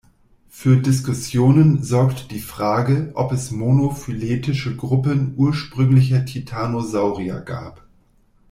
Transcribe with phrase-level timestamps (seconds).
[0.49, 7.85] Für Diskussionen sorgt die Frage, ob es monophyletische Gruppen ursprünglicher Titanosaurier gab.